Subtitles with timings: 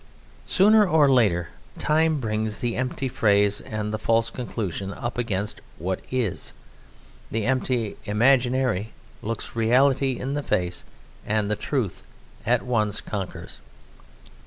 [0.47, 5.99] Sooner or later Time brings the empty phrase and the false conclusion up against what
[6.09, 6.53] is;
[7.29, 10.85] the empty imaginary looks reality in the face
[11.23, 12.01] and the truth
[12.47, 13.59] at once conquers.